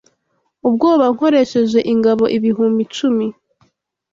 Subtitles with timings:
[0.67, 3.25] ubwoba Nkoresheje ingabo ibihumbi icumi